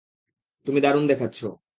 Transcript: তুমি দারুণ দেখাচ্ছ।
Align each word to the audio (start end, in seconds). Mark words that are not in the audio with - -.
তুমি 0.67 0.79
দারুণ 0.81 1.03
দেখাচ্ছ। 1.07 1.39